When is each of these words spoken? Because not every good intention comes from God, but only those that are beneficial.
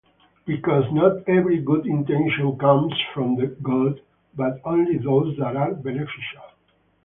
Because 0.47 0.91
not 0.91 1.29
every 1.29 1.59
good 1.59 1.85
intention 1.85 2.57
comes 2.57 2.91
from 3.13 3.35
God, 3.61 4.01
but 4.35 4.59
only 4.65 4.97
those 4.97 5.37
that 5.37 5.55
are 5.55 5.75
beneficial. 5.75 6.41